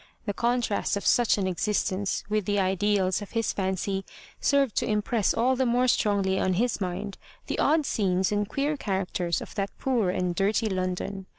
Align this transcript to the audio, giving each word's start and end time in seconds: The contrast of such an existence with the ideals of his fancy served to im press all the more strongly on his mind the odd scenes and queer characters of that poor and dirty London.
The 0.25 0.33
contrast 0.33 0.97
of 0.97 1.05
such 1.05 1.37
an 1.37 1.45
existence 1.45 2.23
with 2.27 2.45
the 2.45 2.57
ideals 2.57 3.21
of 3.21 3.33
his 3.33 3.53
fancy 3.53 4.03
served 4.39 4.75
to 4.77 4.87
im 4.87 5.03
press 5.03 5.31
all 5.31 5.55
the 5.55 5.63
more 5.67 5.87
strongly 5.87 6.39
on 6.39 6.53
his 6.53 6.81
mind 6.81 7.19
the 7.45 7.59
odd 7.59 7.85
scenes 7.85 8.31
and 8.31 8.49
queer 8.49 8.75
characters 8.77 9.41
of 9.41 9.53
that 9.53 9.77
poor 9.77 10.09
and 10.09 10.33
dirty 10.33 10.69
London. 10.69 11.27